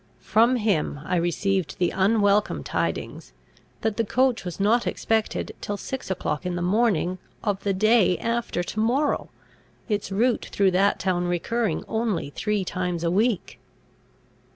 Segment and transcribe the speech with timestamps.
[0.19, 3.33] From him I received the unwelcome tidings,
[3.81, 8.17] that the coach was not expected till six o'clock in the morning of the day
[8.17, 9.29] after to morrow,
[9.87, 13.59] its route through that town recurring only three times a week.